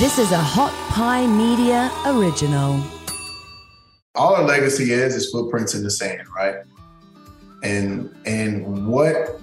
[0.00, 2.82] This is a Hot Pie Media original.
[4.14, 6.54] All our legacy is is footprints in the sand, right?
[7.62, 9.38] And and what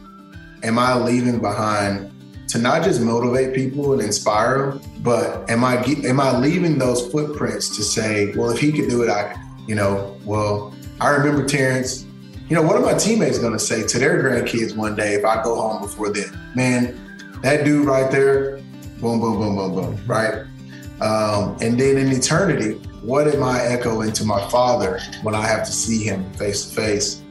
[0.64, 2.12] am I leaving behind
[2.48, 7.08] to not just motivate people and inspire them, but am I am I leaving those
[7.12, 9.40] footprints to say, well, if he could do it, I.
[9.68, 12.04] You know, well, I remember Terrence.
[12.50, 15.24] You know, what are my teammates going to say to their grandkids one day if
[15.24, 16.36] I go home before them?
[16.56, 18.60] Man, that dude right there,
[19.00, 20.46] boom, boom, boom, boom, boom, right?
[21.02, 25.66] Um, and then in eternity, what am I echoing to my father when I have
[25.66, 27.22] to see him face to face?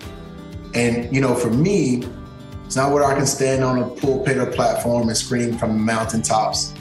[0.74, 2.04] And, you know, for me,
[2.64, 6.74] it's not what I can stand on a pulpit or platform and scream from mountaintops.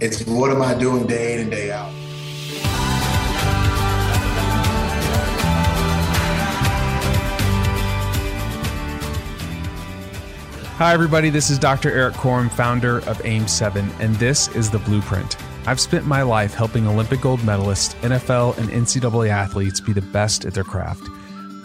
[0.00, 1.92] It's what am I doing day in and day out?
[10.78, 11.28] Hi, everybody.
[11.28, 11.90] This is Dr.
[11.90, 15.36] Erik Korem, founder of AIM7, and this is The Blueprint.
[15.66, 20.44] I've spent my life helping Olympic gold medalists, NFL, and NCAA athletes be the best
[20.44, 21.02] at their craft.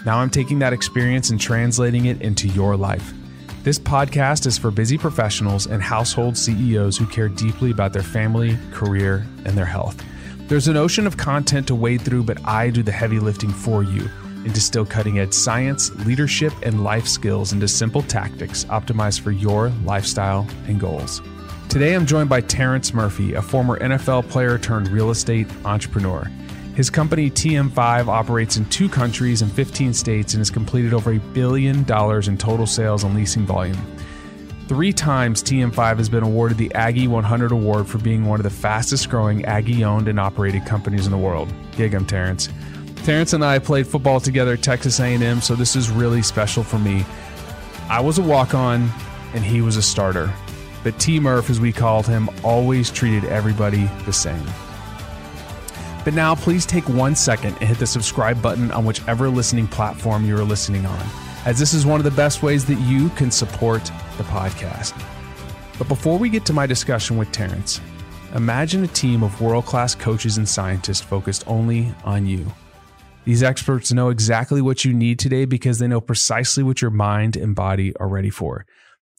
[0.03, 3.13] Now I'm taking that experience and translating it into your life.
[3.61, 8.57] This podcast is for busy professionals and household CEOs who care deeply about their family,
[8.71, 10.03] career, and their health.
[10.47, 13.83] There's an ocean of content to wade through, but I do the heavy lifting for
[13.83, 14.09] you
[14.43, 19.69] and distill cutting edge science, leadership, and life skills into simple tactics optimized for your
[19.85, 21.21] lifestyle and goals.
[21.69, 26.23] Today, I'm joined by Terrence Murphy, a former NFL player turned real estate entrepreneur.
[26.75, 31.19] His company TM5 operates in two countries and 15 states and has completed over a
[31.19, 33.77] billion dollars in total sales and leasing volume.
[34.67, 38.49] Three times TM5 has been awarded the Aggie 100 Award for being one of the
[38.49, 41.53] fastest growing Aggie owned and operated companies in the world.
[41.75, 42.49] Gig 'em, Terrence.
[43.03, 46.79] Terrence and I played football together at Texas A&M, so this is really special for
[46.79, 47.05] me.
[47.89, 48.89] I was a walk-on
[49.33, 50.33] and he was a starter.
[50.85, 54.45] But T Murph, as we called him, always treated everybody the same.
[56.05, 60.25] But now, please take one second and hit the subscribe button on whichever listening platform
[60.25, 61.05] you are listening on,
[61.45, 63.83] as this is one of the best ways that you can support
[64.17, 64.97] the podcast.
[65.77, 67.81] But before we get to my discussion with Terrence,
[68.33, 72.49] imagine a team of world class coaches and scientists focused only on you.
[73.25, 77.37] These experts know exactly what you need today because they know precisely what your mind
[77.37, 78.65] and body are ready for.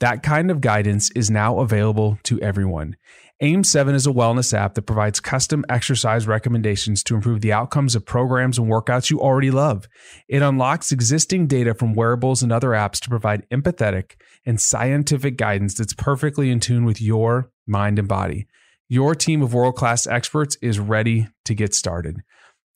[0.00, 2.96] That kind of guidance is now available to everyone.
[3.42, 8.04] AIM7 is a wellness app that provides custom exercise recommendations to improve the outcomes of
[8.04, 9.88] programs and workouts you already love.
[10.28, 15.74] It unlocks existing data from wearables and other apps to provide empathetic and scientific guidance
[15.74, 18.46] that's perfectly in tune with your mind and body.
[18.88, 22.22] Your team of world class experts is ready to get started.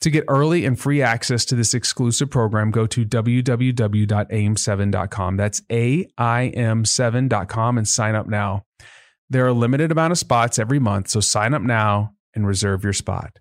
[0.02, 5.36] To get early and free access to this exclusive program, go to www.aim7.com.
[5.36, 8.62] That's AIM7.com and sign up now.
[9.28, 12.84] There are a limited amount of spots every month, so sign up now and reserve
[12.84, 13.40] your spot.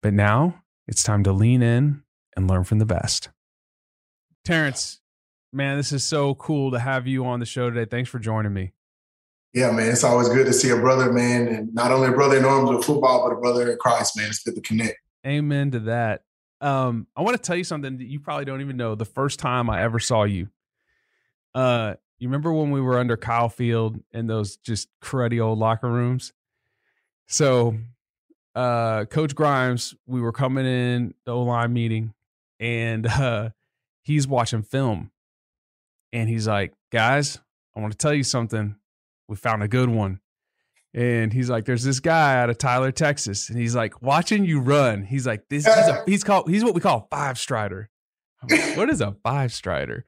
[0.00, 2.04] But now it's time to lean in
[2.36, 3.30] and learn from the best.
[4.44, 5.00] Terrence,
[5.52, 7.90] man, this is so cool to have you on the show today.
[7.90, 8.72] Thanks for joining me.
[9.52, 12.36] Yeah, man, it's always good to see a brother, man, and not only a brother
[12.36, 14.28] in arms with football, but a brother in Christ, man.
[14.28, 14.96] It's good to connect.
[15.28, 16.22] Amen to that.
[16.62, 18.94] Um, I want to tell you something that you probably don't even know.
[18.94, 20.48] The first time I ever saw you,
[21.54, 25.88] uh, you remember when we were under Kyle Field in those just cruddy old locker
[25.88, 26.32] rooms?
[27.26, 27.76] So,
[28.54, 32.14] uh, Coach Grimes, we were coming in the O line meeting,
[32.58, 33.50] and uh,
[34.02, 35.10] he's watching film,
[36.12, 37.38] and he's like, "Guys,
[37.76, 38.76] I want to tell you something.
[39.28, 40.20] We found a good one."
[40.94, 44.60] And he's like, "There's this guy out of Tyler, Texas," and he's like, "Watching you
[44.60, 47.90] run." He's like, "This he's a, he's called he's what we call a five strider."
[48.48, 50.04] Like, what is a five strider?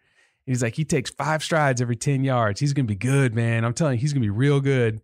[0.47, 2.61] He's like, he takes five strides every 10 yards.
[2.61, 3.65] He's to be good, man.
[3.65, 5.01] I'm telling you, he's to be real good.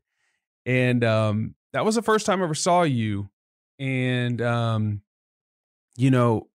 [0.65, 3.29] And um, that was the first time I ever saw you.
[3.79, 5.03] And, um,
[5.97, 6.49] you know,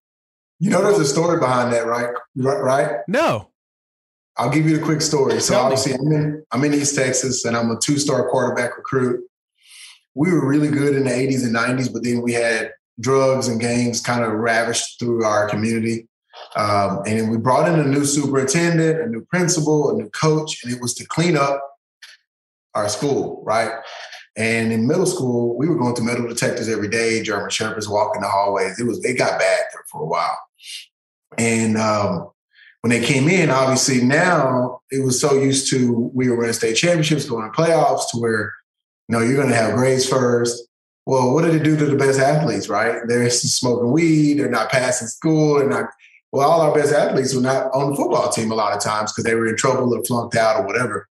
[0.60, 2.14] you know, there's a story behind that, right?
[2.36, 2.98] Right?
[3.08, 3.51] No.
[4.38, 5.40] I'll give you the quick story.
[5.42, 9.22] So obviously, I'm in, I'm in East Texas, and I'm a two-star quarterback recruit.
[10.16, 13.60] We were really good in the 80s and 90s, but then we had drugs and
[13.60, 16.08] gangs kind of ravished through our community.
[16.56, 20.74] Um, and we brought in a new superintendent, a new principal, a new coach, and
[20.74, 21.62] it was to clean up
[22.74, 23.72] our school, right?
[24.38, 28.22] And in middle school, we were going through metal detectors every day, German shepherds walking
[28.22, 28.80] the hallways.
[28.80, 30.38] It was it got bad there for a while.
[31.38, 32.30] And um,
[32.82, 36.76] when they came in, obviously now it was so used to we were winning state
[36.76, 38.54] championships, going to playoffs to where,
[39.08, 40.68] you know, you're gonna have grades first.
[41.06, 43.02] Well, what did it do to the best athletes, right?
[43.08, 45.90] They're smoking weed, they're not passing school, they're not
[46.32, 49.12] well, all our best athletes were not on the football team a lot of times
[49.12, 51.10] because they were in trouble or flunked out or whatever.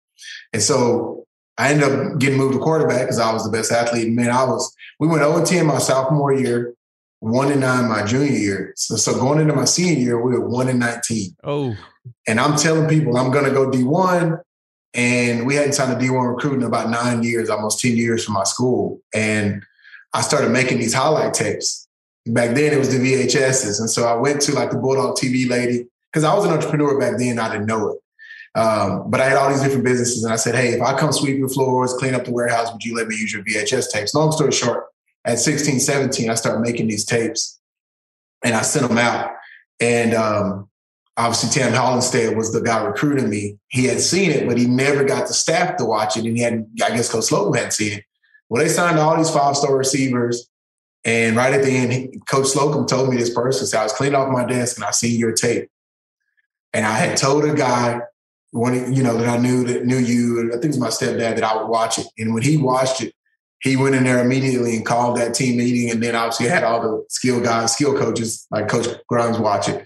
[0.54, 1.26] And so
[1.58, 4.08] I ended up getting moved to quarterback because I was the best athlete.
[4.08, 6.74] And man, I was, we went 0 10 my sophomore year,
[7.20, 8.74] 1 and 9 my junior year.
[8.76, 11.36] So, so going into my senior year, we were 1 and 19.
[11.44, 11.76] Oh.
[12.28, 14.42] And I'm telling people I'm going to go D1.
[14.96, 18.34] And we hadn't signed a D1 recruit in about nine years, almost 10 years from
[18.34, 19.00] my school.
[19.14, 19.64] And
[20.14, 21.88] I started making these highlight tapes.
[22.26, 23.80] Back then it was the VHSs.
[23.80, 27.00] And so I went to like the Bulldog TV lady, because I was an entrepreneur
[27.00, 28.00] back then, I didn't know it.
[28.56, 31.12] Um, but I had all these different businesses, and I said, "Hey, if I come
[31.12, 34.16] sweep your floors, clean up the warehouse, would you let me use your VHS tapes?"
[34.16, 34.86] Long story short,
[35.30, 37.60] at 16, 17, I started making these tapes,
[38.44, 39.32] and I sent them out.
[39.80, 40.70] And um,
[41.16, 43.60] obviously, Tim Hollingsted was the guy recruiting me.
[43.68, 46.42] He had seen it, but he never got the staff to watch it, and he
[46.42, 48.06] had, I guess, Coach Slocum hadn't seen it.
[48.50, 50.50] Well, they signed all these five star receivers.
[51.06, 54.16] And right at the end, Coach Slocum told me this person, said, I was cleaning
[54.16, 55.70] off my desk and I seen your tape.
[56.74, 58.02] And I had told a guy
[58.52, 61.36] when you know that I knew that knew you, I think it was my stepdad
[61.36, 62.08] that I would watch it.
[62.18, 63.14] And when he watched it,
[63.62, 66.82] he went in there immediately and called that team meeting, and then obviously had all
[66.82, 69.86] the skill guys, skill coaches like Coach Grimes watch it.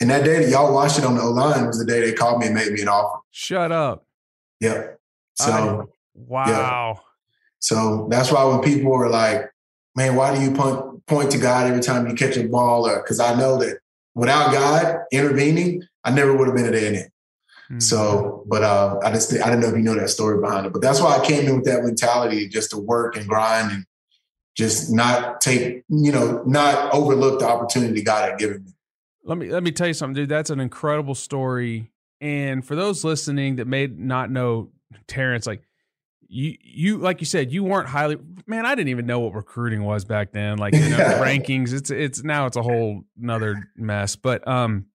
[0.00, 2.40] And that day that y'all watched it on the line was the day they called
[2.40, 3.18] me and made me an offer.
[3.30, 4.06] Shut up.
[4.60, 4.98] Yep.
[5.34, 5.84] So I,
[6.14, 7.00] wow.
[7.58, 9.50] So that's why when people are like,
[9.96, 13.02] "Man, why do you point point to God every time you catch a ball?" Or
[13.02, 13.78] because I know that
[14.14, 17.10] without God intervening, I never would have been at end.
[17.70, 17.78] Mm-hmm.
[17.78, 20.72] So, but uh, I just I didn't know if you know that story behind it.
[20.72, 23.86] But that's why I came in with that mentality, just to work and grind and
[24.56, 28.72] just not take, you know, not overlook the opportunity God had given me.
[29.24, 30.28] Let me let me tell you something, dude.
[30.28, 31.92] That's an incredible story.
[32.20, 34.70] And for those listening that may not know
[35.06, 35.62] Terrence, like
[36.26, 38.16] you you like you said, you weren't highly
[38.48, 40.58] man, I didn't even know what recruiting was back then.
[40.58, 41.72] Like you know, rankings.
[41.72, 44.16] It's it's now it's a whole another mess.
[44.16, 44.86] But um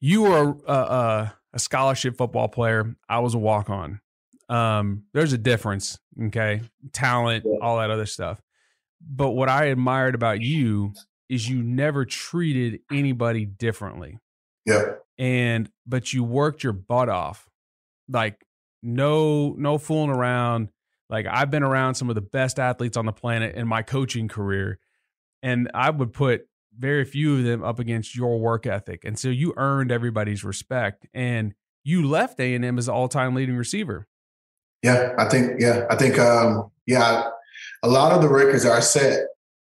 [0.00, 2.96] you were a, a, a scholarship football player.
[3.08, 4.00] I was a walk on.
[4.48, 6.62] Um, there's a difference, okay?
[6.92, 8.40] Talent, all that other stuff.
[9.00, 10.92] But what I admired about you
[11.28, 14.18] is you never treated anybody differently.
[14.64, 14.94] Yeah.
[15.18, 17.48] And but you worked your butt off.
[18.08, 18.44] Like
[18.82, 20.68] no no fooling around.
[21.10, 24.28] Like I've been around some of the best athletes on the planet in my coaching
[24.28, 24.78] career
[25.42, 26.46] and I would put
[26.78, 29.04] very few of them up against your work ethic.
[29.04, 31.54] And so you earned everybody's respect and
[31.84, 34.06] you left A&M as an all-time leading receiver.
[34.82, 37.30] Yeah, I think yeah, I think um yeah,
[37.82, 39.26] a lot of the records are set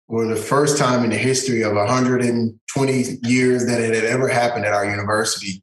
[0.09, 4.65] were the first time in the history of 120 years that it had ever happened
[4.65, 5.63] at our university.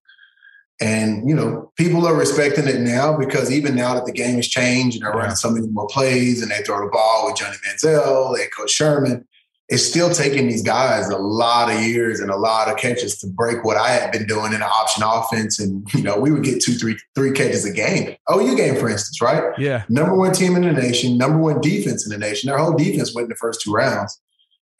[0.81, 4.47] And you know, people are respecting it now because even now that the game has
[4.47, 7.57] changed and they're running so many more plays and they throw the ball with Johnny
[7.67, 9.27] Manziel, they coach Sherman,
[9.69, 13.27] it's still taking these guys a lot of years and a lot of catches to
[13.27, 15.59] break what I had been doing in an option offense.
[15.59, 18.15] And, you know, we would get two, three, three catches a game.
[18.33, 19.53] OU game, for instance, right?
[19.59, 19.83] Yeah.
[19.87, 22.47] Number one team in the nation, number one defense in the nation.
[22.47, 24.19] Their whole defense went in the first two rounds.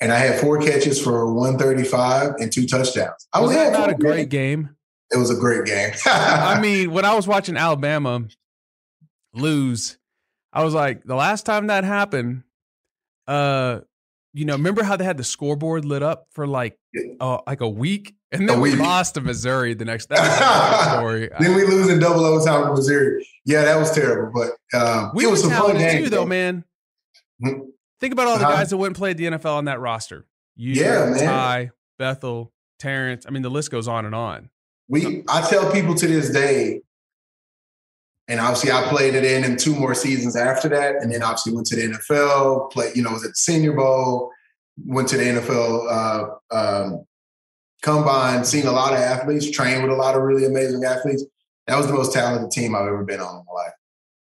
[0.01, 3.27] And I had four catches for 135 and two touchdowns.
[3.31, 4.75] I was that not a great game?
[5.11, 5.91] It was a great game.
[6.05, 8.23] I mean, when I was watching Alabama
[9.33, 9.99] lose,
[10.51, 12.43] I was like, the last time that happened,
[13.27, 13.81] uh,
[14.39, 16.79] you know, remember how they had the scoreboard lit up for like
[17.19, 20.07] uh, like a week, and then we lost to Missouri the next.
[20.07, 21.29] That story.
[21.39, 23.27] then we lose in double overtime to Missouri.
[23.43, 26.63] Yeah, that was terrible, but um, we it was some fun game too, though, man.
[27.43, 27.63] Mm-hmm.
[27.99, 28.55] Think about all the uh-huh.
[28.55, 30.25] guys that went and played the NFL on that roster.
[30.55, 31.19] You, yeah, man.
[31.19, 33.25] Ty, Bethel, Terrence.
[33.27, 34.49] I mean, the list goes on and on.
[34.87, 36.81] We, I tell people to this day,
[38.29, 41.51] and obviously, I played it in in two more seasons after that, and then obviously
[41.51, 42.71] went to the NFL.
[42.71, 44.31] Played, you know, was at the Senior Bowl.
[44.85, 47.05] Went to the NFL uh, um,
[47.81, 48.45] combine.
[48.45, 49.49] Seen a lot of athletes.
[49.49, 51.25] Trained with a lot of really amazing athletes.
[51.65, 53.73] That was the most talented team I've ever been on in my life.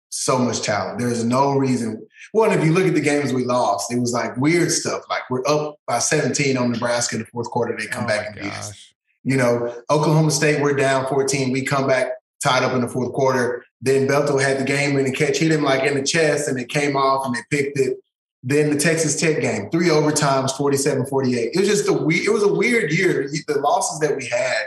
[0.08, 0.98] So much talent.
[0.98, 2.06] There's no reason.
[2.32, 5.02] One, if you look at the games we lost, it was like weird stuff.
[5.10, 7.76] Like we're up by 17 on Nebraska in the fourth quarter.
[7.78, 8.94] They come oh back and beat us.
[9.22, 11.52] You know, Oklahoma State, we're down 14.
[11.52, 13.64] We come back tied up in the fourth quarter.
[13.82, 16.68] Then Bethel had the game winning catch, hit him like in the chest, and it
[16.68, 17.98] came off and they picked it.
[18.44, 21.50] Then the Texas Tech game, three overtimes, 47-48.
[21.52, 23.28] It was just a weird, it was a weird year.
[23.46, 24.62] The losses that we had,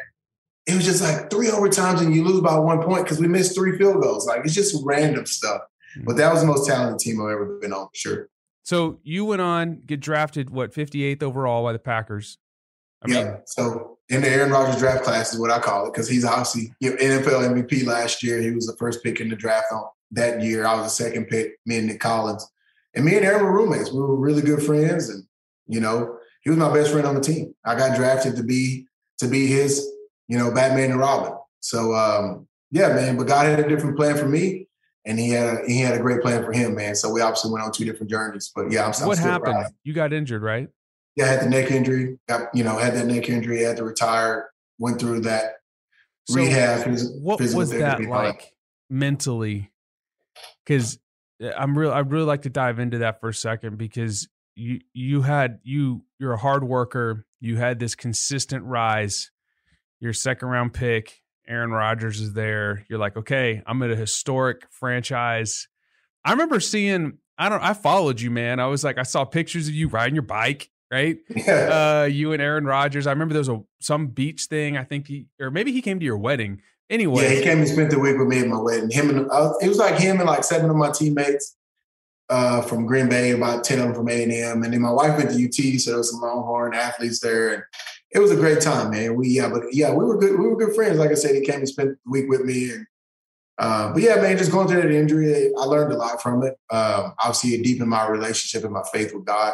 [0.66, 3.56] it was just like three overtimes and you lose by one point because we missed
[3.56, 4.26] three field goals.
[4.28, 5.62] Like it's just random stuff.
[5.96, 6.08] Mm-hmm.
[6.08, 8.30] But that was the most talented team I've ever been on, for sure.
[8.64, 12.38] So you went on, get drafted, what, 58th overall by the Packers.
[13.04, 13.24] I yeah.
[13.24, 16.26] Mean, so in the Aaron Rodgers draft class is what I call it because he's
[16.26, 18.42] obviously you know, NFL MVP last year.
[18.42, 20.66] He was the first pick in the draft on that year.
[20.66, 21.60] I was the second pick.
[21.66, 22.48] Me and Nick Collins,
[22.94, 23.92] and me and Aaron were roommates.
[23.92, 25.24] We were really good friends, and
[25.68, 27.56] you know he was my best friend on the team.
[27.66, 28.88] I got drafted to be
[29.20, 29.86] to be his
[30.28, 31.34] you know Batman and Robin.
[31.62, 33.18] So um, yeah, man.
[33.18, 34.68] But God had a different plan for me,
[35.06, 36.96] and he had a, he had a great plan for him, man.
[36.96, 38.52] So we obviously went on two different journeys.
[38.56, 39.66] But yeah, I'm, I'm what happened?
[39.84, 40.70] You got injured, right?
[41.16, 42.18] Yeah, I had the neck injury.
[42.28, 43.64] Got you know had that neck injury.
[43.64, 44.50] Had to retire.
[44.78, 45.54] Went through that
[46.28, 46.88] so rehab.
[47.22, 48.54] What was that like
[48.90, 49.72] mentally?
[50.66, 51.00] Because
[51.42, 51.92] uh, I'm real.
[51.92, 56.04] I'd really like to dive into that for a second because you you had you
[56.20, 57.26] you're a hard worker.
[57.40, 59.32] You had this consistent rise.
[60.00, 62.86] Your second round pick, Aaron Rodgers is there.
[62.90, 65.68] You're like, okay, I'm at a historic franchise.
[66.24, 67.20] I remember seeing.
[67.38, 67.62] I don't.
[67.62, 68.60] I followed you, man.
[68.60, 71.18] I was like, I saw pictures of you riding your bike, right?
[71.36, 72.02] Yeah.
[72.02, 73.08] Uh, you and Aaron Rodgers.
[73.08, 74.78] I remember there was a some beach thing.
[74.78, 76.62] I think he, or maybe he came to your wedding.
[76.90, 78.90] Anyway, yeah, he came and spent the week with me at my wedding.
[78.90, 81.56] Him and uh, it was like him and like seven of my teammates
[82.30, 84.92] uh, from Green Bay, about ten of them from A and M, and then my
[84.92, 87.64] wife went to UT, so there was some Longhorn athletes there, and
[88.12, 89.16] it was a great time, man.
[89.16, 90.40] We yeah, but yeah, we were good.
[90.40, 90.98] We were good friends.
[90.98, 92.88] Like I said, he came and spent the week with me, and
[93.58, 96.56] uh, but yeah, man, just going through that injury, I learned a lot from it.
[96.72, 99.54] Um, obviously, it deepened my relationship and my faith with God,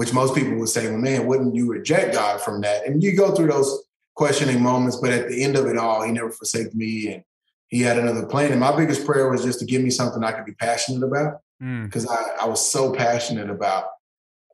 [0.00, 2.86] which most people would say, well, man, wouldn't you reject God from that?
[2.86, 6.10] And you go through those questioning moments, but at the end of it all, he
[6.10, 7.22] never forsake me and
[7.68, 8.50] he had another plan.
[8.50, 11.40] And my biggest prayer was just to give me something I could be passionate about
[11.58, 12.12] because mm.
[12.12, 13.88] I, I, was so passionate about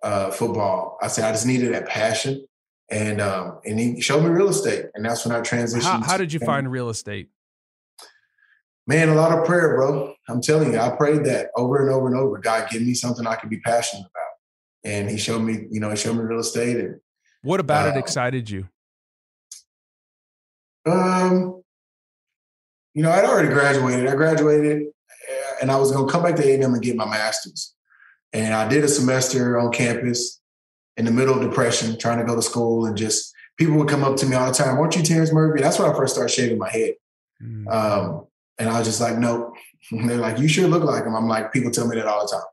[0.03, 0.99] uh, football.
[1.01, 2.45] I said I just needed that passion.
[2.91, 4.87] And um, and he showed me real estate.
[4.97, 5.83] And that's when I transitioned.
[5.85, 7.29] How, how did you find real estate?
[8.89, 10.13] Man, a lot of prayer, bro.
[10.29, 12.39] I'm telling you, I prayed that over and over and over.
[12.39, 14.16] God, give me something I could be passionate about.
[14.87, 16.77] And he showed me, you know, he showed me real estate.
[16.77, 17.01] And
[17.43, 18.69] what about uh, it excited you?
[20.87, 21.63] Um,
[22.95, 24.07] you know, I'd already graduated.
[24.07, 27.05] I graduated, uh, and I was going to come back to A&M and get my
[27.05, 27.75] master's.
[28.33, 30.41] And I did a semester on campus
[30.97, 34.05] in the middle of depression, trying to go to school, and just people would come
[34.05, 34.77] up to me all the time.
[34.77, 36.95] "Weren't you Terrence Murphy?" That's when I first started shaving my head.
[37.43, 37.73] Mm.
[37.73, 38.27] Um,
[38.59, 39.55] and I was just like, "Nope."
[39.91, 42.25] And they're like, "You sure look like him." I'm like, people tell me that all
[42.25, 42.47] the time.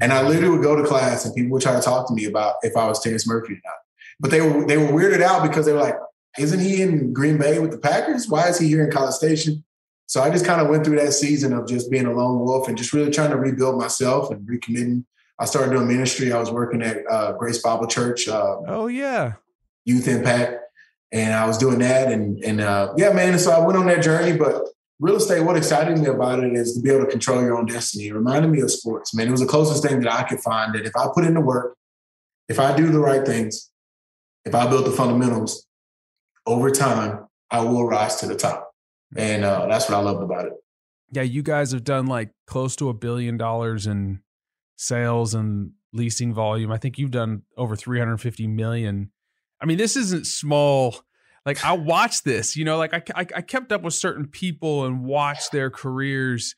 [0.00, 2.26] And I literally would go to class, and people would try to talk to me
[2.26, 3.74] about if I was Terrence Murphy or not.
[4.20, 5.96] But they were they were weirded out because they were like,
[6.38, 8.28] isn't he in Green Bay with the Packers?
[8.28, 9.64] Why is he here in College Station?
[10.06, 12.68] So I just kind of went through that season of just being a lone wolf
[12.68, 15.04] and just really trying to rebuild myself and recommitting.
[15.38, 16.32] I started doing ministry.
[16.32, 18.28] I was working at uh, Grace Bible Church.
[18.28, 19.34] Uh, oh yeah,
[19.84, 20.56] Youth Impact,
[21.12, 22.12] and I was doing that.
[22.12, 23.30] And and uh, yeah, man.
[23.30, 24.36] And so I went on that journey.
[24.36, 24.64] But
[25.00, 27.66] real estate, what excited me about it is to be able to control your own
[27.66, 28.08] destiny.
[28.08, 29.14] It reminded me of sports.
[29.14, 31.34] Man, it was the closest thing that I could find that if I put in
[31.34, 31.76] the work,
[32.48, 33.70] if I do the right things,
[34.44, 35.66] if I build the fundamentals,
[36.46, 38.70] over time, I will rise to the top.
[39.16, 40.52] And uh, that's what I loved about it.
[41.12, 44.20] Yeah, you guys have done like close to a billion dollars in
[44.76, 46.70] sales and leasing volume.
[46.70, 49.10] I think you've done over 350 million.
[49.60, 50.96] I mean, this isn't small.
[51.46, 54.84] Like I watched this, you know, like I, I, I kept up with certain people
[54.84, 56.54] and watched their careers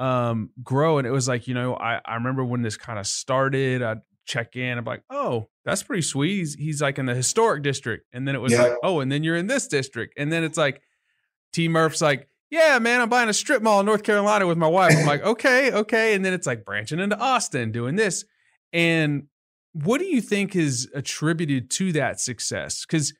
[0.00, 3.06] um grow and it was like you know i i remember when this kind of
[3.06, 4.78] started i check in.
[4.78, 6.36] I'm like, oh, that's pretty sweet.
[6.36, 8.06] He's, he's like in the historic district.
[8.12, 8.62] And then it was yeah.
[8.62, 10.14] like, oh, and then you're in this district.
[10.16, 10.82] And then it's like,
[11.52, 14.66] T Murph's like, yeah, man, I'm buying a strip mall in North Carolina with my
[14.66, 14.94] wife.
[14.96, 16.14] I'm like, okay, okay.
[16.14, 18.24] And then it's like branching into Austin, doing this.
[18.72, 19.24] And
[19.72, 22.84] what do you think is attributed to that success?
[22.84, 23.12] Because,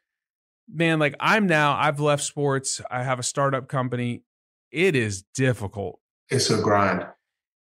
[0.73, 4.23] man, like I'm now, I've left sports, I have a startup company.
[4.71, 6.00] It is difficult.
[6.28, 7.06] It's a grind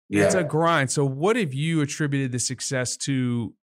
[0.09, 0.25] yeah.
[0.25, 0.91] it's a grind.
[0.91, 3.55] So what have you attributed the success to?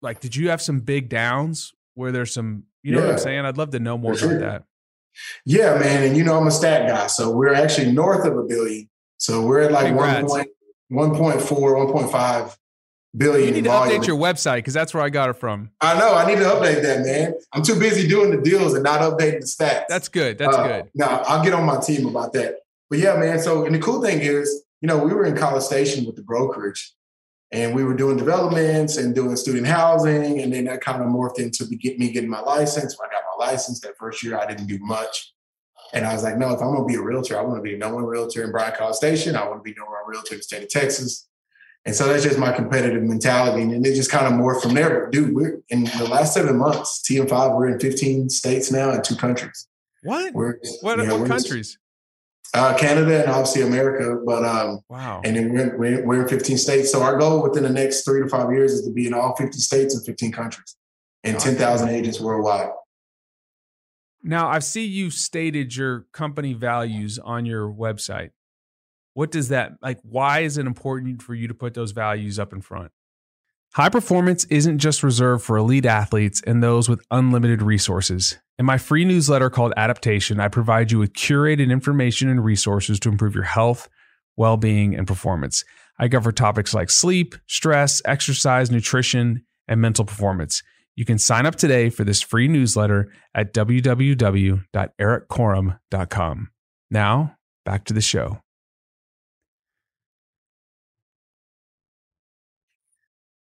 [0.00, 3.06] Like, did you have some big downs where there's some, you know yeah.
[3.06, 3.44] what I'm saying?
[3.44, 4.64] I'd love to know more about that.
[5.44, 6.04] Yeah, man.
[6.04, 7.08] And you know, I'm a stat guy.
[7.08, 8.88] So we're actually north of a billion.
[9.16, 10.26] So we're at like 1.
[10.90, 12.56] 1.4, 1.5
[13.16, 13.48] billion.
[13.48, 14.00] You need to volume.
[14.00, 15.70] update your website because that's where I got it from.
[15.80, 16.14] I know.
[16.14, 17.34] I need to update that, man.
[17.52, 19.84] I'm too busy doing the deals and not updating the stats.
[19.88, 20.38] That's good.
[20.38, 20.90] That's uh, good.
[20.94, 22.56] Now I'll get on my team about that.
[22.90, 23.40] But yeah, man.
[23.40, 26.22] So and the cool thing is, you know, we were in College Station with the
[26.22, 26.94] brokerage
[27.50, 30.40] and we were doing developments and doing student housing.
[30.40, 31.76] And then that kind of morphed into me
[32.12, 32.98] getting my license.
[32.98, 35.32] When I got my license that first year, I didn't do much.
[35.94, 37.62] And I was like, no, if I'm going to be a realtor, I want to
[37.62, 39.36] be a one realtor in Bryan College Station.
[39.36, 41.26] I want to be one realtor in the state of Texas.
[41.88, 43.62] And so that's just my competitive mentality.
[43.62, 45.06] And it just kind of morphed from there.
[45.06, 49.02] But dude, we're in the last seven months, TM5, we're in 15 states now and
[49.02, 49.66] two countries.
[50.02, 50.34] What?
[50.34, 51.78] We're, what, what countries?
[52.52, 55.22] Uh, Canada and obviously America, but um, wow.
[55.24, 56.92] And then we're, we're, we're in 15 states.
[56.92, 59.34] So our goal within the next three to five years is to be in all
[59.34, 60.76] 50 states and 15 countries,
[61.24, 62.68] and 10,000 agents worldwide.
[64.22, 68.32] Now I see you stated your company values on your website.
[69.18, 69.98] What does that like?
[70.04, 72.92] Why is it important for you to put those values up in front?
[73.74, 78.38] High performance isn't just reserved for elite athletes and those with unlimited resources.
[78.60, 83.08] In my free newsletter called Adaptation, I provide you with curated information and resources to
[83.08, 83.88] improve your health,
[84.36, 85.64] well being, and performance.
[85.98, 90.62] I cover topics like sleep, stress, exercise, nutrition, and mental performance.
[90.94, 96.50] You can sign up today for this free newsletter at www.erikkorem.com.
[96.92, 98.38] Now, back to the show.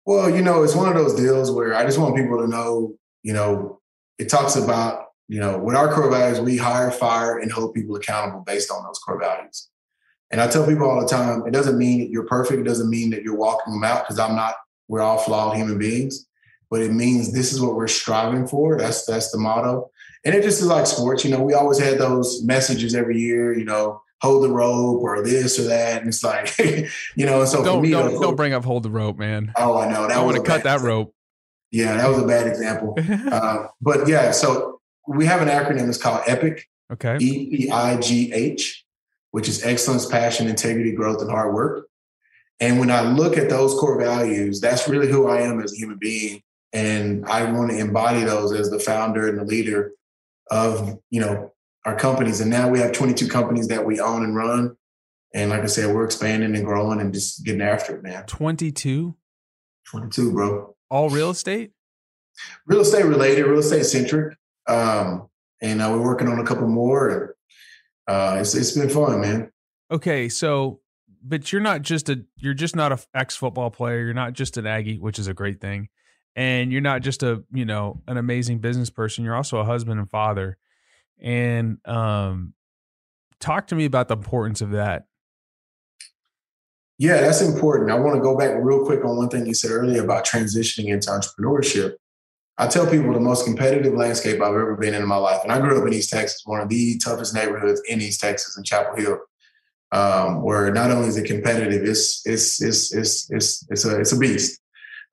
[0.04, 2.94] Well, you know, it's one of those deals where I just want people to know,
[3.22, 3.80] you know,
[4.18, 7.96] it talks about, you know, with our core values, we hire, fire, and hold people
[7.96, 9.68] accountable based on those core values.
[10.30, 12.60] And I tell people all the time, it doesn't mean that you're perfect.
[12.60, 14.54] It doesn't mean that you're walking them out because I'm not,
[14.88, 16.26] we're all flawed human beings.
[16.70, 18.78] But it means this is what we're striving for.
[18.78, 19.90] That's that's the motto.
[20.24, 23.56] And it just is like sports, you know, we always had those messages every year,
[23.56, 26.00] you know, hold the rope or this or that.
[26.00, 26.56] And it's like,
[27.16, 29.52] you know, so don't, for me, don't, don't bring up hold the rope, man.
[29.56, 30.06] Oh, I know.
[30.06, 30.88] That I want to cut that example.
[30.88, 31.14] rope.
[31.72, 32.96] Yeah, that was a bad example.
[33.32, 35.88] uh, but yeah, so we have an acronym.
[35.88, 36.68] It's called EPIC.
[36.92, 37.16] Okay.
[37.20, 38.84] E P I G H,
[39.32, 41.88] which is excellence, passion, integrity, growth, and hard work.
[42.60, 45.76] And when I look at those core values, that's really who I am as a
[45.76, 46.42] human being.
[46.72, 49.92] And I want to embody those as the founder and the leader
[50.50, 51.51] of, you know,
[51.84, 52.40] our companies.
[52.40, 54.76] And now we have 22 companies that we own and run.
[55.34, 58.24] And like I said, we're expanding and growing and just getting after it, man.
[58.26, 59.16] 22?
[59.86, 60.76] 22, bro.
[60.90, 61.72] All real estate?
[62.66, 64.36] Real estate related, real estate centric.
[64.68, 65.28] Um,
[65.60, 67.08] and uh, we're working on a couple more.
[67.08, 67.30] And
[68.06, 69.50] uh, it's it's been fun, man.
[69.90, 70.80] Okay, so
[71.22, 74.04] but you're not just a you're just not a ex football player.
[74.04, 75.88] You're not just an Aggie, which is a great thing,
[76.34, 79.24] and you're not just a you know an amazing business person.
[79.24, 80.58] You're also a husband and father.
[81.22, 82.52] And um,
[83.40, 85.04] talk to me about the importance of that.
[86.98, 87.90] Yeah, that's important.
[87.90, 90.88] I want to go back real quick on one thing you said earlier about transitioning
[90.88, 91.94] into entrepreneurship.
[92.58, 95.58] I tell people the most competitive landscape I've ever been in, my life, and I
[95.58, 98.94] grew up in East Texas, one of the toughest neighborhoods in East Texas, in Chapel
[98.94, 99.18] Hill,
[99.90, 104.12] um, where not only is it competitive, it's it's it's it's it's it's a it's
[104.12, 104.60] a beast.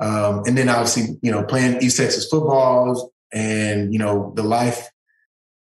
[0.01, 4.89] Um, and then obviously, you know, playing East Texas footballs and you know the life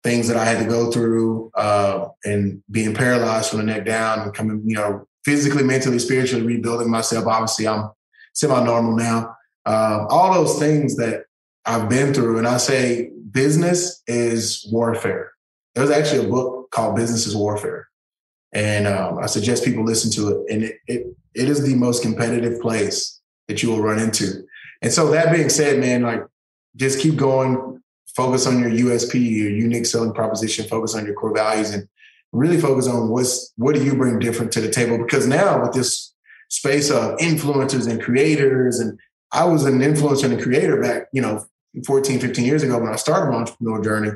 [0.04, 4.20] things that I had to go through, uh, and being paralyzed from the neck down,
[4.20, 7.28] and coming, you know, physically, mentally, spiritually rebuilding myself.
[7.28, 7.90] Obviously, I'm
[8.34, 9.36] semi-normal now.
[9.66, 11.26] Uh, all those things that
[11.66, 15.32] I've been through, and I say business is warfare.
[15.76, 17.88] There's actually a book called Business is Warfare,
[18.54, 20.54] and um, I suggest people listen to it.
[20.54, 24.46] And it, it it is the most competitive place that you will run into.
[24.82, 26.24] And so that being said, man, like
[26.76, 27.82] just keep going.
[28.20, 30.68] Focus on your USP, your unique selling proposition.
[30.68, 31.88] Focus on your core values, and
[32.34, 34.98] really focus on what's what do you bring different to the table.
[34.98, 36.14] Because now with this
[36.50, 39.00] space of influencers and creators and
[39.32, 41.46] I was an influencer and a creator back, you know,
[41.86, 44.12] 14, 15 years ago when I started my entrepreneur journey.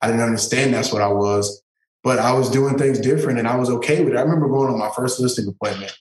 [0.00, 1.60] I didn't understand that's what I was,
[2.04, 4.18] but I was doing things different and I was okay with it.
[4.18, 5.98] I remember going on my first listing appointment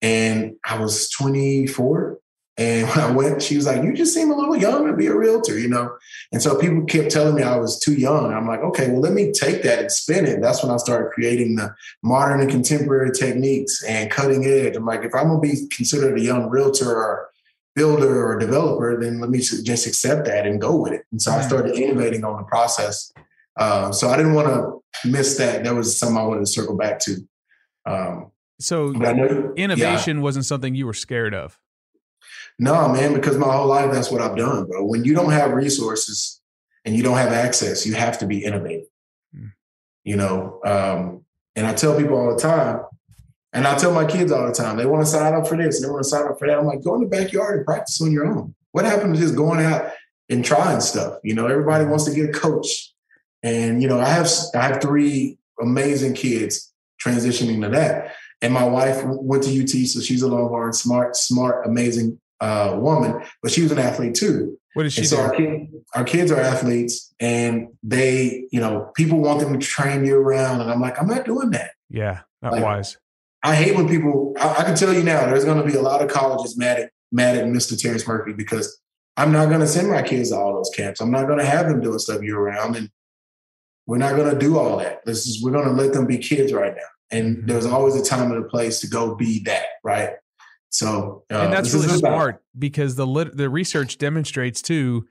[0.00, 2.18] and I was 24.
[2.62, 5.06] And when I went, she was like, You just seem a little young to be
[5.06, 5.96] a realtor, you know?
[6.30, 8.32] And so people kept telling me I was too young.
[8.32, 10.40] I'm like, Okay, well, let me take that and spin it.
[10.40, 14.76] That's when I started creating the modern and contemporary techniques and cutting edge.
[14.76, 17.30] I'm like, if I'm going to be considered a young realtor or
[17.74, 21.04] builder or developer, then let me just accept that and go with it.
[21.10, 23.12] And so I started innovating on the process.
[23.56, 25.64] Uh, so I didn't want to miss that.
[25.64, 27.16] That was something I wanted to circle back to.
[27.86, 30.22] Um, so know, innovation yeah.
[30.22, 31.58] wasn't something you were scared of.
[32.58, 34.84] No, man, because my whole life that's what I've done, bro.
[34.84, 36.40] When you don't have resources
[36.84, 38.86] and you don't have access, you have to be innovative.
[39.36, 39.52] Mm.
[40.04, 41.24] You know, um,
[41.56, 42.82] and I tell people all the time,
[43.52, 45.76] and I tell my kids all the time, they want to sign up for this
[45.76, 46.58] and they want to sign up for that.
[46.58, 48.54] I'm like, go in the backyard and practice on your own.
[48.72, 49.90] What happened to just going out
[50.30, 51.18] and trying stuff?
[51.22, 52.92] You know, everybody wants to get a coach.
[53.42, 56.72] And, you know, I have I have three amazing kids
[57.04, 58.14] transitioning to that.
[58.40, 63.22] And my wife went to UT, so she's a Longhorn, smart, smart, amazing uh, woman,
[63.40, 64.58] but she was an athlete too.
[64.74, 65.16] What did she and do?
[65.16, 70.04] our, kid, our kids are athletes and they, you know, people want them to train
[70.04, 70.60] year round.
[70.60, 71.70] And I'm like, I'm not doing that.
[71.88, 72.98] Yeah, not Like, wise.
[73.44, 74.34] I hate when people.
[74.40, 76.78] I, I can tell you now, there's going to be a lot of colleges mad
[76.78, 77.80] at mad at Mr.
[77.80, 78.80] Terrence Murphy because
[79.16, 81.00] I'm not going to send my kids to all those camps.
[81.00, 82.88] I'm not going to have them doing stuff year round, and
[83.86, 85.04] we're not going to do all that.
[85.04, 86.82] This is we're going to let them be kids right now.
[87.10, 90.12] And there's always a time and a place to go be that, right?
[90.72, 95.06] So, uh, and that's really about- smart because the lit- the research demonstrates too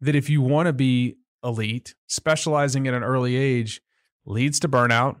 [0.00, 3.80] that if you want to be elite, specializing at an early age
[4.24, 5.20] leads to burnout,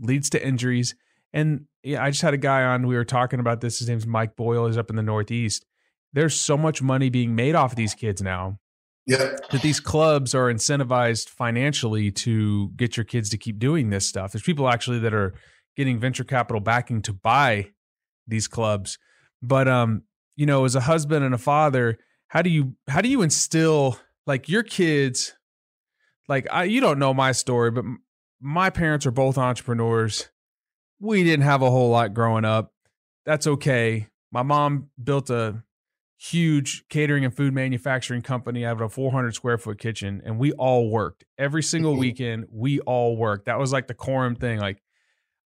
[0.00, 0.96] leads to injuries.
[1.32, 2.86] And yeah, I just had a guy on.
[2.88, 3.78] We were talking about this.
[3.78, 4.66] His name's Mike Boyle.
[4.66, 5.64] He's up in the Northeast.
[6.12, 8.58] There's so much money being made off of these kids now
[9.06, 14.06] Yeah, that these clubs are incentivized financially to get your kids to keep doing this
[14.08, 14.32] stuff.
[14.32, 15.34] There's people actually that are
[15.76, 17.70] getting venture capital backing to buy
[18.26, 18.98] these clubs.
[19.42, 20.02] But um,
[20.36, 23.98] you know, as a husband and a father, how do you how do you instill
[24.26, 25.34] like your kids?
[26.28, 27.84] Like I, you don't know my story, but
[28.40, 30.30] my parents are both entrepreneurs.
[31.00, 32.72] We didn't have a whole lot growing up.
[33.26, 34.08] That's okay.
[34.32, 35.62] My mom built a
[36.18, 38.64] huge catering and food manufacturing company.
[38.64, 42.00] out of a 400 square foot kitchen, and we all worked every single mm-hmm.
[42.00, 42.46] weekend.
[42.50, 43.46] We all worked.
[43.46, 44.58] That was like the quorum thing.
[44.58, 44.82] Like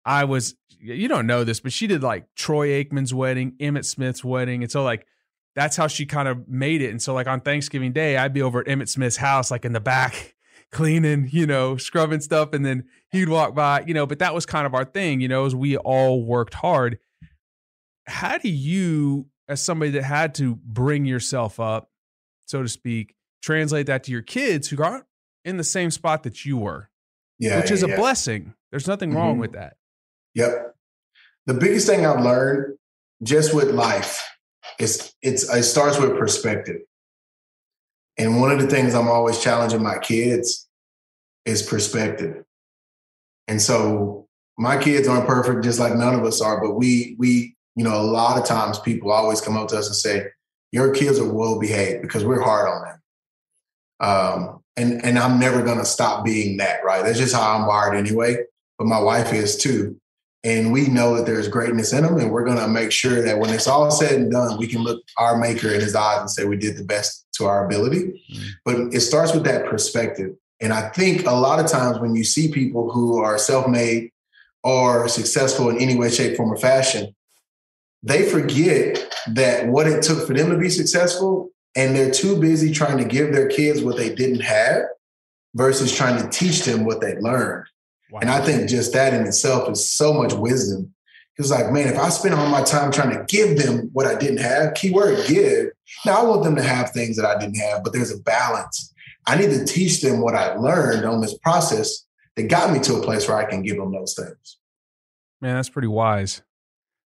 [0.05, 4.25] I was, you don't know this, but she did like Troy Aikman's wedding, Emmitt Smith's
[4.25, 4.63] wedding.
[4.63, 5.07] And so, like,
[5.55, 6.91] that's how she kind of made it.
[6.91, 9.73] And so, like, on Thanksgiving Day, I'd be over at Emmitt Smith's house, like in
[9.73, 10.37] the back,
[10.73, 12.53] cleaning, you know, scrubbing stuff.
[12.53, 15.29] And then he'd walk by, you know, but that was kind of our thing, you
[15.29, 16.99] know, as we all worked hard.
[18.07, 21.91] How do you, as somebody that had to bring yourself up,
[22.47, 25.05] so to speak, translate that to your kids who aren't
[25.45, 26.89] in the same spot that you were?
[27.39, 27.61] Yeah.
[27.61, 28.55] Which is a blessing.
[28.71, 29.19] There's nothing mm-hmm.
[29.19, 29.77] wrong with that.
[30.35, 30.75] Yep.
[31.47, 32.77] The biggest thing I've learned
[33.23, 34.23] just with life
[34.79, 36.83] is it's it starts with perspective.
[38.19, 40.69] And one of the things I'm always challenging my kids
[41.47, 42.45] is perspective.
[43.49, 47.57] And so my kids aren't perfect, just like none of us are, but we we,
[47.77, 50.27] you know, a lot of times people always come up to us and say,
[50.73, 53.01] Your kids are well behaved because we're hard on them.
[54.01, 57.03] Um, and and I'm never gonna stop being that, right?
[57.03, 58.45] That's just how I'm wired anyway.
[58.79, 60.01] But my wife is too
[60.43, 63.39] and we know that there's greatness in them and we're going to make sure that
[63.39, 66.31] when it's all said and done we can look our maker in his eyes and
[66.31, 68.25] say we did the best to our ability.
[68.33, 68.49] Mm-hmm.
[68.65, 70.35] but it starts with that perspective.
[70.61, 74.11] And i think a lot of times when you see people who are self-made
[74.63, 77.15] or successful in any way shape form or fashion
[78.03, 82.73] they forget that what it took for them to be successful and they're too busy
[82.73, 84.83] trying to give their kids what they didn't have
[85.55, 87.67] versus trying to teach them what they learned
[88.11, 88.21] Wow.
[88.21, 90.93] And I think just that in itself is so much wisdom.
[91.37, 94.15] It's like, man, if I spend all my time trying to give them what I
[94.15, 95.69] didn't have, keyword give.
[96.05, 98.93] Now I want them to have things that I didn't have, but there's a balance.
[99.27, 102.05] I need to teach them what I learned on this process
[102.37, 104.59] that got me to a place where I can give them those things.
[105.41, 106.43] Man, that's pretty wise.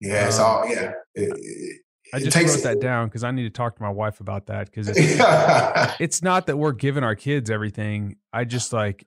[0.01, 0.93] Yeah, it's um, all yeah.
[1.15, 1.81] It, it,
[2.13, 4.47] I just takes, wrote that down because I need to talk to my wife about
[4.47, 8.17] that because it's, it's not that we're giving our kids everything.
[8.33, 9.07] I just like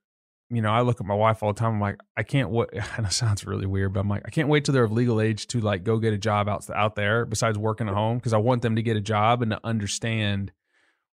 [0.53, 1.73] you know, I look at my wife all the time.
[1.73, 2.69] I'm like, I can't wait.
[2.97, 5.19] And it sounds really weird, but I'm like, I can't wait till they're of legal
[5.19, 8.33] age to like go get a job out out there besides working at home because
[8.33, 10.51] I want them to get a job and to understand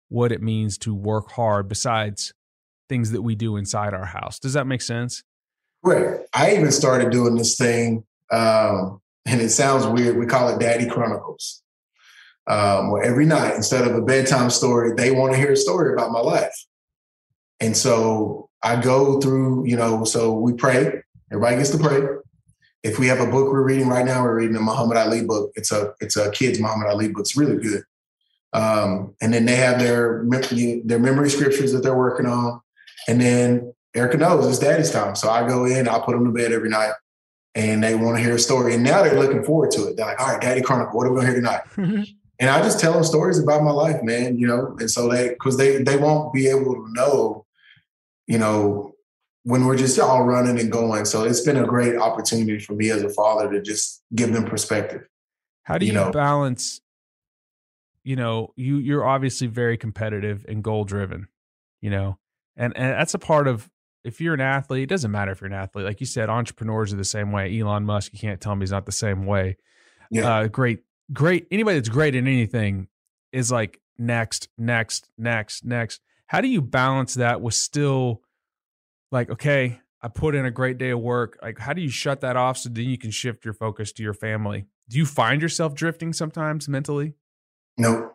[0.09, 2.35] what it means to work hard besides
[2.89, 4.39] things that we do inside our house.
[4.39, 5.23] Does that make sense?
[5.83, 6.21] Right.
[6.35, 10.19] I even started doing this thing, um, and it sounds weird.
[10.19, 11.63] We call it Daddy Chronicles.
[12.47, 15.93] Um, where every night, instead of a bedtime story, they want to hear a story
[15.93, 16.67] about my life.
[17.61, 21.03] And so I go through, you know, so we pray.
[21.33, 22.03] Everybody gets to pray.
[22.83, 25.53] If we have a book we're reading right now, we're reading a Muhammad Ali book.
[25.55, 27.21] It's a it's a kids Muhammad Ali book.
[27.21, 27.83] It's really good.
[28.53, 30.25] Um, and then they have their
[30.85, 32.61] their memory scriptures that they're working on.
[33.07, 35.15] And then Erica knows it's daddy's time.
[35.15, 36.93] So I go in, I put them to bed every night
[37.55, 38.75] and they want to hear a story.
[38.75, 39.97] And now they're looking forward to it.
[39.97, 41.63] They're like, all right, Daddy Chronicle, what are we gonna hear tonight?
[42.39, 45.31] and I just tell them stories about my life, man, you know, and so they
[45.31, 47.47] because they they won't be able to know
[48.27, 48.95] you know,
[49.45, 51.05] when we're just all running and going.
[51.05, 54.45] So it's been a great opportunity for me as a father to just give them
[54.45, 55.07] perspective.
[55.63, 56.11] How do you, you know?
[56.11, 56.81] balance?
[58.03, 61.29] You know, you you're obviously very competitive and goal driven.
[61.81, 62.19] You know,
[62.57, 63.71] and and that's a part of
[64.05, 64.85] if you're an athlete.
[64.85, 65.85] It doesn't matter if you're an athlete.
[65.85, 67.59] Like you said, entrepreneurs are the same way.
[67.59, 69.57] Elon Musk, you can't tell me he's not the same way.
[70.11, 70.81] Yeah, uh, great,
[71.13, 71.47] great.
[71.51, 72.89] Anybody that's great in anything
[73.33, 76.01] is like next, next, next, next.
[76.31, 78.23] How do you balance that with still
[79.11, 81.37] like, okay, I put in a great day of work.
[81.43, 84.05] Like, how do you shut that off so then you can shift your focus to
[84.05, 84.67] your family?
[84.89, 87.15] Do you find yourself drifting sometimes mentally?
[87.77, 88.13] No,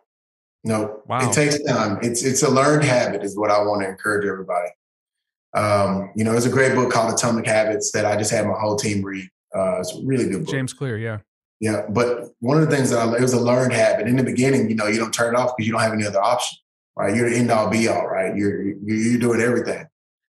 [0.64, 1.02] no.
[1.06, 1.28] Wow.
[1.28, 1.98] It takes time.
[2.00, 4.70] It's it's a learned habit, is what I want to encourage everybody.
[5.52, 8.58] Um, you know, there's a great book called Atomic Habits that I just had my
[8.58, 9.28] whole team read.
[9.54, 10.54] Uh, it's a really good book.
[10.54, 11.18] James Clear, yeah.
[11.60, 14.06] Yeah, but one of the things that I, it was a learned habit.
[14.06, 16.06] In the beginning, you know, you don't turn it off because you don't have any
[16.06, 16.56] other option
[16.96, 17.14] right?
[17.14, 18.34] You're the end all be all, right?
[18.34, 19.86] You're, you're doing everything.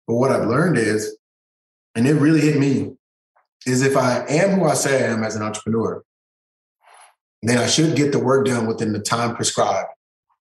[0.08, 1.18] But what I've learned is,
[1.96, 2.96] and it really hit me,
[3.66, 6.04] is if I am who I say I am as an entrepreneur,
[7.42, 9.90] then I should get the work done within the time prescribed,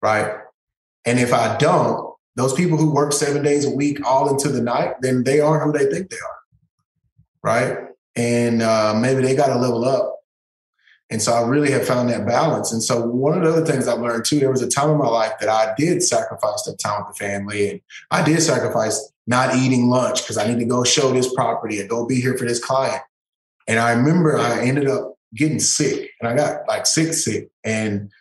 [0.01, 0.31] right?
[1.05, 4.61] And if I don't, those people who work seven days a week all into the
[4.61, 6.39] night, then they aren't who they think they are,
[7.43, 7.77] right?
[8.15, 10.18] And uh, maybe they got to level up
[11.11, 12.71] and so I really have found that balance.
[12.71, 14.97] And so one of the other things I've learned too, there was a time in
[14.97, 17.69] my life that I did sacrifice that time with the family.
[17.69, 21.79] And I did sacrifice not eating lunch because I need to go show this property
[21.79, 23.01] and go be here for this client.
[23.67, 27.49] And I remember I ended up getting sick and I got like sick, sick.
[27.63, 28.11] And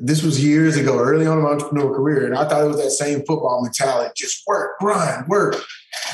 [0.00, 2.24] this was years ago, early on in my entrepreneurial career.
[2.26, 5.62] And I thought it was that same football mentality just work, grind, work.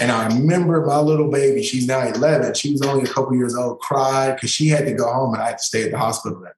[0.01, 3.55] And I remember my little baby, she's now 11, she was only a couple years
[3.55, 5.99] old, cried because she had to go home and I had to stay at the
[5.99, 6.53] hospital that night.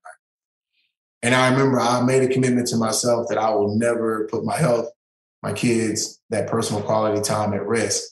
[1.22, 4.56] And I remember I made a commitment to myself that I will never put my
[4.56, 4.88] health,
[5.42, 8.04] my kids, that personal quality time at risk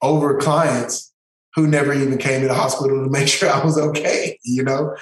[0.00, 1.12] over clients
[1.54, 4.96] who never even came to the hospital to make sure I was okay, you know?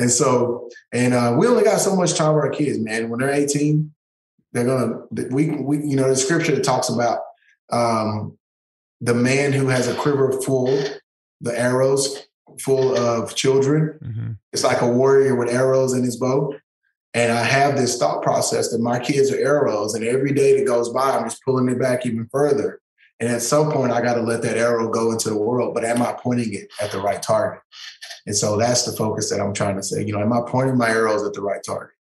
[0.00, 3.10] And so, and uh, we only got so much time with our kids, man.
[3.10, 3.92] When they're 18,
[4.52, 7.20] they're gonna, we, we you know, the scripture that talks about
[7.70, 8.38] um,
[9.02, 10.82] the man who has a quiver full,
[11.42, 12.26] the arrows
[12.60, 13.98] full of children.
[14.02, 14.30] Mm-hmm.
[14.54, 16.54] It's like a warrior with arrows in his bow.
[17.12, 20.66] And I have this thought process that my kids are arrows, and every day that
[20.66, 22.80] goes by, I'm just pulling it back even further.
[23.20, 25.74] And at some point, I got to let that arrow go into the world.
[25.74, 27.60] But am I pointing it at the right target?
[28.26, 30.04] And so that's the focus that I'm trying to say.
[30.04, 31.94] You know, am I pointing my arrows at the right target?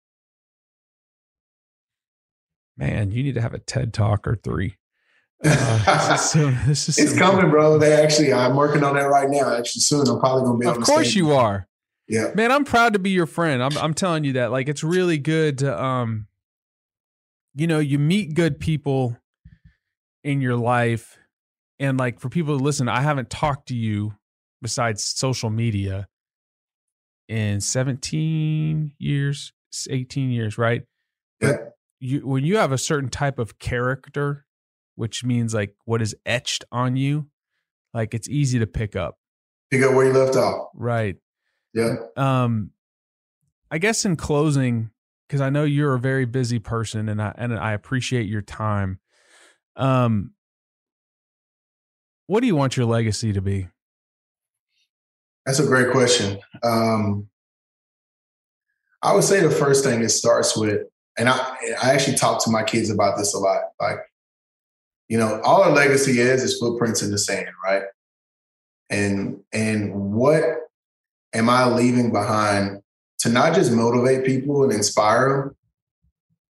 [2.76, 4.76] Man, you need to have a TED talk or three.
[5.88, 7.78] Uh, so, this is it's so coming, bro.
[7.78, 9.54] They actually, I'm working on that right now.
[9.54, 10.66] Actually, soon I'm probably gonna be.
[10.66, 11.68] Of course, you are.
[12.08, 13.62] Yeah, man, I'm proud to be your friend.
[13.62, 14.50] I'm, I'm telling you that.
[14.50, 16.26] Like, it's really good to, um,
[17.54, 19.16] you know, you meet good people
[20.24, 21.18] in your life,
[21.78, 24.14] and like for people to listen, I haven't talked to you
[24.66, 26.08] besides social media
[27.28, 29.52] in 17 years,
[29.88, 30.82] 18 years, right?
[31.40, 31.52] Yeah.
[31.52, 34.44] But you when you have a certain type of character,
[34.96, 37.28] which means like what is etched on you,
[37.94, 39.18] like it's easy to pick up.
[39.70, 40.70] Pick up where you left off.
[40.74, 41.14] Right.
[41.72, 41.94] Yeah.
[42.16, 42.72] Um
[43.70, 44.90] I guess in closing,
[45.28, 48.98] because I know you're a very busy person and I and I appreciate your time.
[49.76, 50.32] Um
[52.26, 53.68] what do you want your legacy to be?
[55.46, 56.40] That's a great question.
[56.64, 57.28] Um,
[59.00, 60.82] I would say the first thing it starts with,
[61.16, 61.38] and I
[61.82, 63.62] I actually talk to my kids about this a lot.
[63.80, 63.98] Like,
[65.08, 67.84] you know, all our legacy is is footprints in the sand, right?
[68.90, 70.44] And and what
[71.32, 72.82] am I leaving behind
[73.20, 75.56] to not just motivate people and inspire them,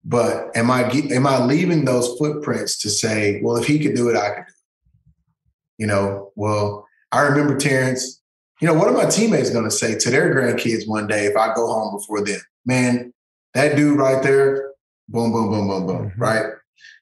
[0.06, 4.08] but am I am I leaving those footprints to say, well, if he could do
[4.08, 5.82] it, I could do it.
[5.82, 8.22] You know, well, I remember Terrence
[8.62, 11.36] you know, what are my teammates going to say to their grandkids one day if
[11.36, 12.40] I go home before them?
[12.66, 13.14] Man,
[13.54, 14.72] that dude right there,
[15.10, 16.22] boom, boom, boom, boom, boom, mm-hmm.
[16.22, 16.46] right?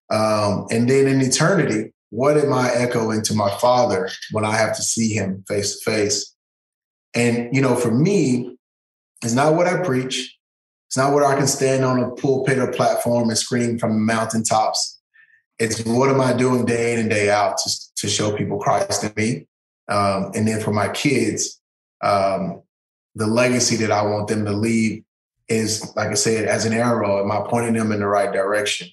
[0.09, 4.75] Um, and then in eternity, what am I echoing to my father when I have
[4.75, 6.35] to see him face to face?
[7.15, 8.57] And, you know, for me,
[9.23, 10.37] it's not what I preach.
[10.87, 14.99] It's not what I can stand on a pulpit or platform and scream from mountaintops.
[15.59, 19.03] It's what am I doing day in and day out to, to show people Christ
[19.03, 19.47] in me
[19.87, 21.59] um, and then for my kids,
[22.01, 22.61] um,
[23.15, 25.03] the legacy that I want them to leave
[25.47, 27.23] is, like I said, as an arrow.
[27.23, 28.89] Am I pointing them in the right direction?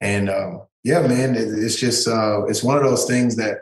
[0.00, 3.58] And um, yeah, man, it, it's just uh, it's one of those things that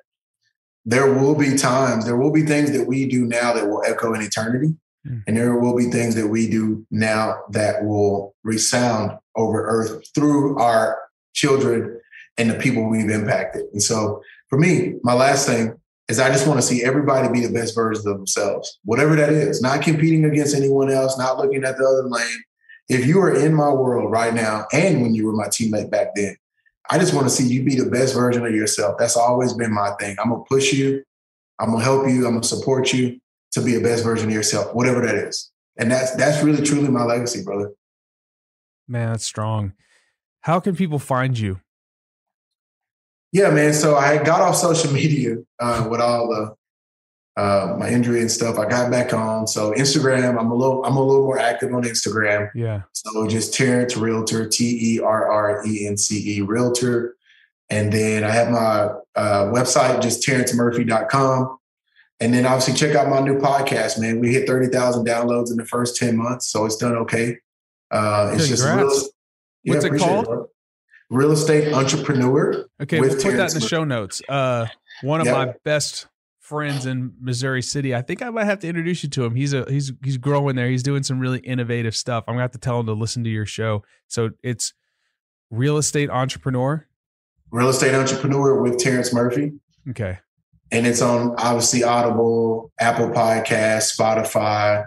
[0.85, 4.13] there will be times, there will be things that we do now that will echo
[4.15, 4.75] in eternity,
[5.07, 5.23] mm.
[5.27, 10.59] and there will be things that we do now that will resound over earth through
[10.59, 10.99] our
[11.33, 11.99] children
[12.37, 13.63] and the people we've impacted.
[13.73, 17.47] And so, for me, my last thing is I just want to see everybody be
[17.47, 21.65] the best versions of themselves, whatever that is, not competing against anyone else, not looking
[21.65, 22.43] at the other lane.
[22.89, 26.09] If you are in my world right now, and when you were my teammate back
[26.15, 26.37] then,
[26.91, 28.97] I just want to see you be the best version of yourself.
[28.99, 30.17] That's always been my thing.
[30.23, 31.03] I'm gonna push you,
[31.59, 33.19] I'm gonna help you, I'm gonna support you
[33.53, 35.51] to be a best version of yourself, whatever that is.
[35.79, 37.73] And that's that's really truly my legacy, brother.
[38.87, 39.73] Man, that's strong.
[40.43, 41.61] How can people find you?
[43.35, 43.75] Yeah, man.
[43.75, 46.55] So I got off social media uh, with all the
[47.37, 48.59] uh, my injury and stuff.
[48.59, 49.49] I got back on.
[49.49, 52.49] So Instagram, I'm a little I'm a little more active on Instagram.
[52.55, 52.83] Yeah.
[52.93, 57.17] So just Terrence Realtor, T E R R E N C E Realtor.
[57.71, 61.59] And then I have my uh, website, just terrencemurphy.com.
[62.21, 64.21] And then obviously check out my new podcast, man.
[64.21, 66.47] We hit 30,000 downloads in the first 10 months.
[66.47, 67.39] So it's done okay.
[67.91, 68.49] Uh, it's Congrats.
[68.49, 69.11] just real,
[69.65, 70.29] yeah, What's it called?
[70.29, 70.54] It,
[71.11, 72.67] real estate entrepreneur.
[72.83, 74.23] Okay, we'll put Terrence that in the show notes.
[74.29, 74.67] Uh,
[75.03, 76.07] one of my best
[76.45, 77.95] friends in Missouri City.
[77.95, 79.35] I think I might have to introduce you to him.
[79.35, 80.69] He's a he's he's growing there.
[80.69, 82.25] He's doing some really innovative stuff.
[82.29, 83.83] I'm gonna have to tell him to listen to your show.
[84.09, 84.75] So it's
[85.51, 86.87] real estate entrepreneur.
[87.51, 89.53] Real estate entrepreneur with Terrence Murphy.
[89.91, 90.19] Okay.
[90.71, 94.87] And it's on obviously Audible, Apple Podcast, Spotify.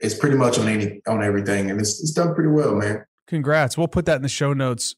[0.00, 3.04] It's pretty much on any on everything, and it's it's done pretty well, man.
[3.26, 3.76] Congrats.
[3.76, 4.94] We'll put that in the show notes.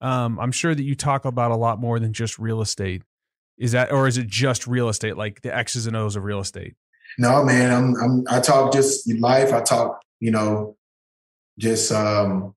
[0.00, 3.02] Um, I'm sure that you talk about a lot more than just real estate.
[3.58, 6.40] Is that, or is it just real estate, like the X's and O's of real
[6.40, 6.74] estate?
[7.18, 9.52] No, man, I'm, I'm, I talk just life.
[9.52, 10.76] I talk, you know,
[11.58, 12.54] just, um,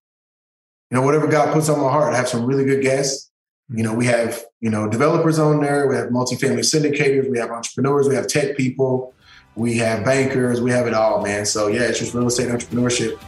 [0.90, 2.14] you know, whatever God puts on my heart.
[2.14, 3.30] I have some really good guests.
[3.70, 5.88] You know, we have, you know, developers on there.
[5.88, 7.30] We have multifamily syndicators.
[7.30, 8.08] We have entrepreneurs.
[8.08, 9.14] We have tech people.
[9.56, 10.62] We have bankers.
[10.62, 11.46] We have it all, man.
[11.46, 13.20] So yeah, it's just real estate entrepreneurship.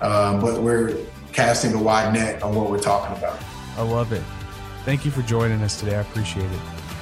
[0.00, 0.96] Um, but we're
[1.32, 3.42] casting a wide net on what we're talking about.
[3.76, 4.22] I love it.
[4.84, 5.96] Thank you for joining us today.
[5.96, 6.60] I appreciate it.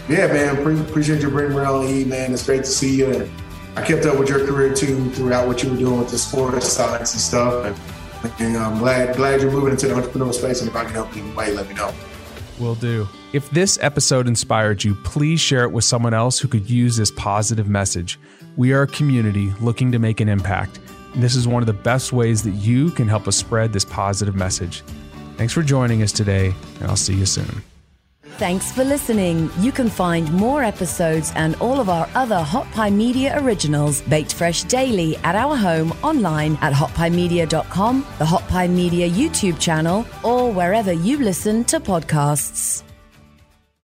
[0.08, 0.62] Yeah, man.
[0.62, 2.32] Pre- appreciate you bringing me on, E, man.
[2.32, 3.10] It's great to see you.
[3.10, 3.30] And
[3.76, 6.68] I kept up with your career too throughout what you were doing with the sports
[6.68, 7.64] science and stuff.
[7.64, 10.60] And, and I'm glad glad you're moving into the entrepreneurial space.
[10.60, 11.92] And if I can help you in way, let me know.
[12.58, 13.08] Will do.
[13.32, 17.12] If this episode inspired you, please share it with someone else who could use this
[17.12, 18.18] positive message.
[18.56, 20.80] We are a community looking to make an impact.
[21.14, 24.34] This is one of the best ways that you can help us spread this positive
[24.34, 24.82] message.
[25.36, 27.62] Thanks for joining us today, and I'll see you soon.
[28.38, 29.50] Thanks for listening.
[29.58, 34.32] You can find more episodes and all of our other Hot Pie Media originals baked
[34.32, 40.50] fresh daily at our home online at hotpiemedia.com, the Hot Pie Media YouTube channel, or
[40.50, 42.82] wherever you listen to podcasts.